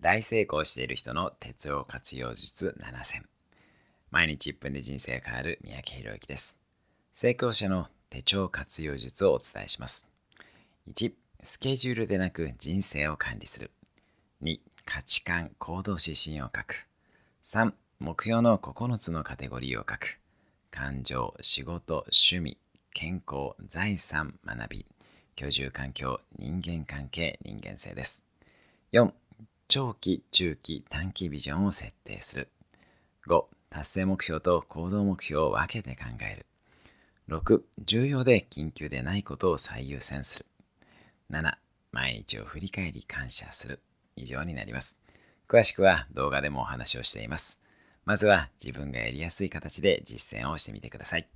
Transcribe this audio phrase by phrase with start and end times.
[0.00, 3.26] 大成功している人の鉄を活用術7選。
[4.10, 6.58] 毎日1分で人生が変わる三宅宏之です。
[7.12, 10.08] 成功者の手帳活用術をお伝えします。
[10.94, 13.72] 1スケジュールでなく人生を管理する。
[14.42, 16.88] 2価値観行動指針を書く。
[17.44, 20.18] 3目標の9つのカテゴリーを書く。
[20.70, 22.56] 感情仕事趣味
[22.94, 24.86] 健康財産学び。
[25.36, 28.24] 居住環境人間関係人間性です。
[28.92, 29.12] 4
[29.70, 32.48] 長期、中期、短期ビジョンを設定する。
[33.28, 36.46] 5、達成目標と行動目標を分けて考える。
[37.28, 40.46] 6、重要で緊急でないことを最優先する。
[41.30, 41.54] 7、
[41.92, 43.80] 毎日を振り返り感謝する。
[44.16, 44.98] 以上になります。
[45.46, 47.60] 詳しくは動画でもお話をしています。
[48.04, 51.30] まずは自分がやりやすい形で実践をしてみてください。